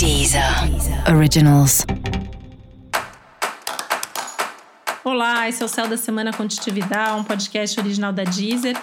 Deezer 0.00 0.42
Originals. 1.14 1.84
Olá, 5.04 5.46
esse 5.46 5.62
é 5.62 5.66
o 5.66 5.68
Céu 5.68 5.86
da 5.86 5.98
Semana 5.98 6.32
Contitividade, 6.32 7.20
um 7.20 7.22
podcast 7.22 7.78
original 7.78 8.10
da 8.10 8.24
Deezer. 8.24 8.78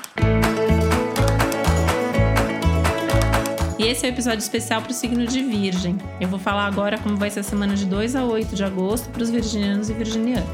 E 3.80 3.84
esse 3.84 4.06
é 4.06 4.10
o 4.10 4.12
um 4.12 4.14
episódio 4.14 4.38
especial 4.38 4.84
para 4.84 4.92
o 4.92 4.94
signo 4.94 5.26
de 5.26 5.42
Virgem. 5.42 5.98
Eu 6.22 6.27
vou 6.27 6.38
falar 6.38 6.68
agora 6.68 7.00
como 7.00 7.18
vai 7.18 7.31
ser 7.31 7.39
a 7.39 7.43
semana 7.43 7.75
de 7.75 7.88
2 7.88 8.15
a 8.15 8.23
8 8.23 8.55
de 8.55 8.63
agosto 8.63 9.09
para 9.09 9.23
os 9.23 9.31
virginianos 9.31 9.89
e 9.89 9.95
virginianas. 9.95 10.45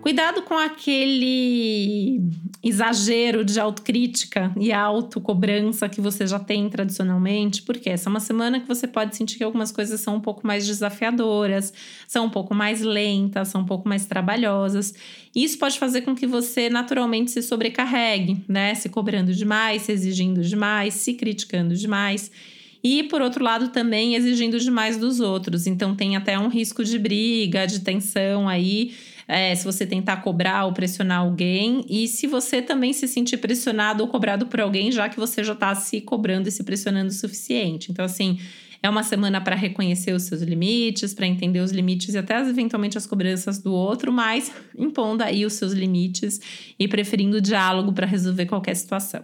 Cuidado 0.00 0.40
com 0.40 0.56
aquele 0.56 2.18
exagero 2.62 3.44
de 3.44 3.58
autocrítica 3.58 4.52
e 4.56 4.72
autocobrança 4.72 5.88
que 5.88 6.00
você 6.00 6.26
já 6.26 6.38
tem 6.38 6.68
tradicionalmente, 6.68 7.62
porque 7.62 7.90
essa 7.90 8.08
é 8.08 8.10
uma 8.10 8.20
semana 8.20 8.60
que 8.60 8.68
você 8.68 8.86
pode 8.86 9.16
sentir 9.16 9.36
que 9.36 9.42
algumas 9.42 9.72
coisas 9.72 10.00
são 10.00 10.16
um 10.16 10.20
pouco 10.20 10.46
mais 10.46 10.64
desafiadoras, 10.64 11.72
são 12.06 12.26
um 12.26 12.30
pouco 12.30 12.54
mais 12.54 12.80
lentas, 12.80 13.48
são 13.48 13.62
um 13.62 13.66
pouco 13.66 13.88
mais 13.88 14.06
trabalhosas. 14.06 14.94
Isso 15.34 15.58
pode 15.58 15.78
fazer 15.78 16.02
com 16.02 16.14
que 16.14 16.26
você 16.26 16.70
naturalmente 16.70 17.32
se 17.32 17.42
sobrecarregue, 17.42 18.44
né? 18.46 18.74
Se 18.76 18.88
cobrando 18.88 19.34
demais, 19.34 19.82
se 19.82 19.92
exigindo 19.92 20.42
demais, 20.42 20.94
se 20.94 21.14
criticando 21.14 21.74
demais 21.74 22.30
e 22.84 23.04
por 23.04 23.22
outro 23.22 23.44
lado 23.44 23.68
também 23.68 24.14
exigindo 24.14 24.58
demais 24.58 24.96
dos 24.96 25.20
outros. 25.20 25.66
Então 25.66 25.94
tem 25.94 26.16
até 26.16 26.38
um 26.38 26.48
risco 26.48 26.84
de 26.84 26.98
briga, 26.98 27.66
de 27.66 27.80
tensão 27.80 28.48
aí 28.48 28.92
é, 29.26 29.54
se 29.54 29.64
você 29.64 29.86
tentar 29.86 30.18
cobrar 30.18 30.64
ou 30.64 30.72
pressionar 30.72 31.20
alguém, 31.20 31.84
e 31.88 32.08
se 32.08 32.26
você 32.26 32.60
também 32.60 32.92
se 32.92 33.06
sentir 33.08 33.36
pressionado 33.38 34.02
ou 34.02 34.08
cobrado 34.08 34.46
por 34.46 34.60
alguém, 34.60 34.90
já 34.90 35.08
que 35.08 35.18
você 35.18 35.42
já 35.42 35.52
está 35.52 35.74
se 35.74 36.00
cobrando 36.00 36.48
e 36.48 36.52
se 36.52 36.64
pressionando 36.64 37.10
o 37.10 37.14
suficiente. 37.14 37.90
Então, 37.90 38.04
assim, 38.04 38.38
é 38.82 38.90
uma 38.90 39.04
semana 39.04 39.40
para 39.40 39.54
reconhecer 39.54 40.12
os 40.12 40.24
seus 40.24 40.42
limites, 40.42 41.14
para 41.14 41.26
entender 41.26 41.60
os 41.60 41.70
limites 41.70 42.14
e 42.14 42.18
até 42.18 42.40
eventualmente 42.40 42.98
as 42.98 43.06
cobranças 43.06 43.58
do 43.58 43.72
outro, 43.72 44.12
mas 44.12 44.50
impondo 44.76 45.22
aí 45.22 45.46
os 45.46 45.52
seus 45.52 45.72
limites 45.72 46.40
e 46.78 46.88
preferindo 46.88 47.36
o 47.36 47.40
diálogo 47.40 47.92
para 47.92 48.06
resolver 48.06 48.46
qualquer 48.46 48.74
situação. 48.74 49.22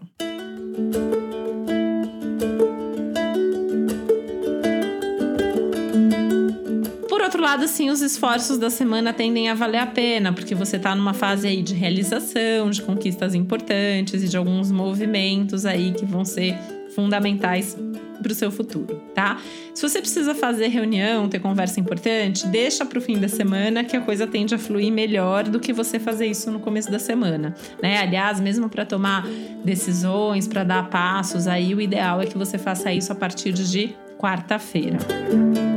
Outro 7.39 7.44
lado, 7.44 7.64
assim, 7.64 7.89
os 7.89 8.03
esforços 8.03 8.58
da 8.58 8.69
semana 8.69 9.12
tendem 9.12 9.48
a 9.48 9.55
valer 9.55 9.78
a 9.78 9.86
pena, 9.86 10.33
porque 10.33 10.56
você 10.56 10.77
está 10.77 10.92
numa 10.92 11.14
fase 11.14 11.47
aí 11.47 11.62
de 11.62 11.72
realização, 11.72 12.69
de 12.69 12.83
conquistas 12.83 13.33
importantes 13.33 14.25
e 14.25 14.28
de 14.28 14.36
alguns 14.36 14.72
movimentos 14.72 15.64
aí 15.64 15.92
que 15.92 16.05
vão 16.05 16.25
ser 16.25 16.56
fundamentais 16.97 17.77
para 18.20 18.33
o 18.33 18.34
seu 18.34 18.50
futuro, 18.50 19.00
tá? 19.14 19.41
Se 19.72 19.89
você 19.89 20.00
precisa 20.00 20.34
fazer 20.34 20.66
reunião, 20.66 21.28
ter 21.28 21.39
conversa 21.39 21.78
importante, 21.78 22.44
deixa 22.48 22.84
para 22.84 22.98
o 22.98 23.00
fim 23.00 23.16
da 23.16 23.28
semana 23.28 23.84
que 23.84 23.97
a 23.97 24.00
coisa 24.00 24.27
tende 24.27 24.56
a 24.56 24.59
fluir 24.59 24.92
melhor 24.92 25.44
do 25.44 25.61
que 25.61 25.72
você 25.72 26.00
fazer 26.00 26.27
isso 26.27 26.50
no 26.50 26.59
começo 26.59 26.91
da 26.91 26.98
semana, 26.98 27.55
né? 27.81 27.98
Aliás, 27.98 28.41
mesmo 28.41 28.69
para 28.69 28.84
tomar 28.84 29.25
decisões, 29.64 30.48
para 30.48 30.64
dar 30.64 30.91
passos, 30.91 31.47
aí 31.47 31.72
o 31.72 31.81
ideal 31.81 32.20
é 32.20 32.27
que 32.27 32.36
você 32.36 32.59
faça 32.59 32.92
isso 32.92 33.12
a 33.12 33.14
partir 33.14 33.53
de 33.53 33.94
quarta-feira. 34.19 34.98
É 35.64 35.67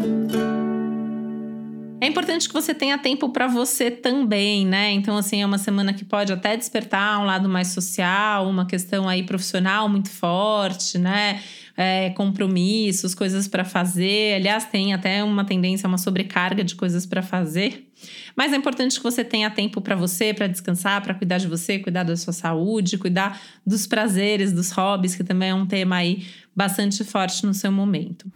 importante 2.31 2.47
que 2.47 2.53
você 2.53 2.73
tenha 2.73 2.97
tempo 2.97 3.29
para 3.29 3.47
você 3.47 3.91
também, 3.91 4.65
né? 4.65 4.91
Então, 4.91 5.17
assim, 5.17 5.41
é 5.41 5.45
uma 5.45 5.57
semana 5.57 5.93
que 5.93 6.05
pode 6.05 6.31
até 6.31 6.55
despertar 6.55 7.19
um 7.19 7.25
lado 7.25 7.49
mais 7.49 7.69
social, 7.69 8.47
uma 8.47 8.65
questão 8.65 9.07
aí 9.07 9.23
profissional 9.23 9.89
muito 9.89 10.09
forte, 10.09 10.97
né? 10.97 11.41
É, 11.75 12.11
compromissos, 12.11 13.13
coisas 13.13 13.47
para 13.47 13.65
fazer. 13.65 14.35
Aliás, 14.35 14.65
tem 14.65 14.93
até 14.93 15.23
uma 15.23 15.43
tendência, 15.43 15.87
uma 15.87 15.97
sobrecarga 15.97 16.63
de 16.63 16.75
coisas 16.75 17.05
para 17.05 17.21
fazer. 17.21 17.87
Mas 18.35 18.53
é 18.53 18.55
importante 18.55 18.97
que 18.97 19.03
você 19.03 19.23
tenha 19.23 19.49
tempo 19.49 19.81
para 19.81 19.95
você, 19.95 20.33
para 20.33 20.47
descansar, 20.47 21.01
para 21.01 21.13
cuidar 21.13 21.37
de 21.37 21.47
você, 21.47 21.79
cuidar 21.79 22.03
da 22.03 22.15
sua 22.15 22.33
saúde, 22.33 22.97
cuidar 22.97 23.39
dos 23.65 23.85
prazeres, 23.87 24.53
dos 24.53 24.71
hobbies, 24.71 25.15
que 25.15 25.23
também 25.23 25.49
é 25.49 25.55
um 25.55 25.65
tema 25.65 25.97
aí 25.97 26.25
bastante 26.55 27.03
forte 27.03 27.45
no 27.45 27.53
seu 27.53 27.71
momento. 27.71 28.31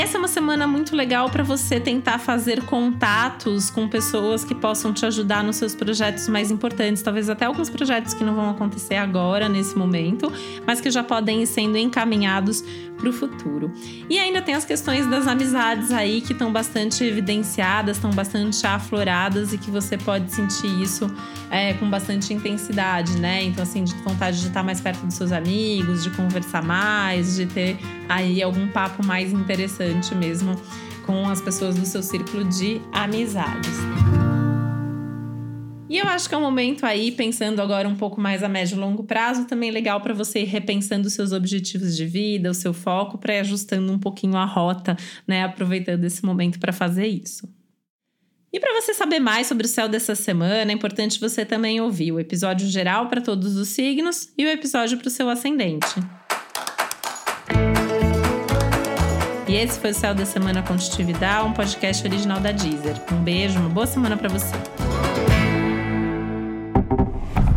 Essa 0.00 0.16
é 0.16 0.18
uma 0.18 0.28
semana 0.28 0.66
muito 0.66 0.96
legal 0.96 1.28
para 1.28 1.44
você 1.44 1.78
tentar 1.78 2.18
fazer 2.18 2.62
contatos 2.64 3.68
com 3.68 3.86
pessoas 3.86 4.42
que 4.42 4.54
possam 4.54 4.94
te 4.94 5.04
ajudar 5.04 5.44
nos 5.44 5.56
seus 5.56 5.74
projetos 5.74 6.26
mais 6.26 6.50
importantes, 6.50 7.02
talvez 7.02 7.28
até 7.28 7.44
alguns 7.44 7.68
projetos 7.68 8.14
que 8.14 8.24
não 8.24 8.34
vão 8.34 8.48
acontecer 8.48 8.94
agora 8.94 9.46
nesse 9.46 9.76
momento, 9.76 10.32
mas 10.66 10.80
que 10.80 10.90
já 10.90 11.04
podem 11.04 11.42
ir 11.42 11.46
sendo 11.46 11.76
encaminhados 11.76 12.64
para 13.00 13.08
o 13.08 13.12
futuro. 13.12 13.72
E 14.08 14.18
ainda 14.18 14.42
tem 14.42 14.54
as 14.54 14.64
questões 14.64 15.06
das 15.06 15.26
amizades 15.26 15.90
aí 15.90 16.20
que 16.20 16.32
estão 16.32 16.52
bastante 16.52 17.02
evidenciadas, 17.02 17.96
estão 17.96 18.10
bastante 18.10 18.64
afloradas 18.66 19.52
e 19.52 19.58
que 19.58 19.70
você 19.70 19.96
pode 19.96 20.30
sentir 20.32 20.70
isso 20.80 21.10
é, 21.50 21.72
com 21.74 21.88
bastante 21.88 22.32
intensidade, 22.34 23.18
né? 23.18 23.42
Então, 23.42 23.62
assim, 23.62 23.82
de 23.82 23.94
vontade 24.02 24.40
de 24.40 24.48
estar 24.48 24.62
mais 24.62 24.80
perto 24.80 25.04
dos 25.06 25.14
seus 25.14 25.32
amigos, 25.32 26.04
de 26.04 26.10
conversar 26.10 26.62
mais, 26.62 27.36
de 27.36 27.46
ter 27.46 27.78
aí 28.08 28.42
algum 28.42 28.68
papo 28.68 29.04
mais 29.04 29.32
interessante 29.32 30.14
mesmo 30.14 30.60
com 31.06 31.28
as 31.28 31.40
pessoas 31.40 31.74
do 31.74 31.86
seu 31.86 32.02
círculo 32.02 32.44
de 32.44 32.80
amizades. 32.92 34.09
E 35.90 35.98
eu 35.98 36.06
acho 36.06 36.28
que 36.28 36.34
é 36.36 36.38
um 36.38 36.42
momento 36.42 36.86
aí, 36.86 37.10
pensando 37.10 37.60
agora 37.60 37.88
um 37.88 37.96
pouco 37.96 38.20
mais 38.20 38.44
a 38.44 38.48
médio 38.48 38.76
e 38.76 38.78
longo 38.78 39.02
prazo, 39.02 39.44
também 39.46 39.72
legal 39.72 40.00
para 40.00 40.14
você 40.14 40.42
ir 40.42 40.44
repensando 40.44 41.08
os 41.08 41.14
seus 41.14 41.32
objetivos 41.32 41.96
de 41.96 42.06
vida, 42.06 42.48
o 42.48 42.54
seu 42.54 42.72
foco, 42.72 43.18
para 43.18 43.34
ir 43.34 43.40
ajustando 43.40 43.92
um 43.92 43.98
pouquinho 43.98 44.36
a 44.36 44.44
rota, 44.44 44.96
né? 45.26 45.42
Aproveitando 45.42 46.04
esse 46.04 46.24
momento 46.24 46.60
para 46.60 46.72
fazer 46.72 47.08
isso. 47.08 47.52
E 48.52 48.60
para 48.60 48.80
você 48.80 48.94
saber 48.94 49.18
mais 49.18 49.48
sobre 49.48 49.66
o 49.66 49.68
céu 49.68 49.88
dessa 49.88 50.14
semana, 50.14 50.70
é 50.70 50.74
importante 50.74 51.18
você 51.18 51.44
também 51.44 51.80
ouvir 51.80 52.12
o 52.12 52.20
episódio 52.20 52.68
geral 52.68 53.08
para 53.08 53.20
todos 53.20 53.56
os 53.56 53.70
signos 53.70 54.28
e 54.38 54.44
o 54.44 54.48
episódio 54.48 54.96
para 54.96 55.08
o 55.08 55.10
seu 55.10 55.28
ascendente. 55.28 55.96
E 59.48 59.56
esse 59.56 59.80
foi 59.80 59.90
o 59.90 59.94
Céu 59.94 60.14
da 60.14 60.24
Semana 60.24 60.62
Contitividade, 60.62 61.48
um 61.48 61.52
podcast 61.52 62.06
original 62.06 62.38
da 62.38 62.52
Deezer. 62.52 62.94
Um 63.12 63.24
beijo, 63.24 63.58
uma 63.58 63.68
boa 63.68 63.88
semana 63.88 64.16
para 64.16 64.28
você. 64.28 64.54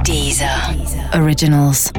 Deezer. 0.04 1.14
Originals. 1.14 1.92